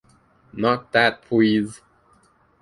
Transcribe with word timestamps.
Not 0.51 0.93
that, 0.93 1.21
pwease! 1.25 1.79